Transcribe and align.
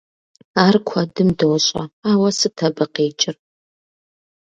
Ар 0.65 0.75
куэдым 0.87 1.29
дощӏэ, 1.37 1.83
ауэ 2.09 2.29
сыт 2.37 2.57
абы 2.67 2.85
къикӏыр? 2.93 3.35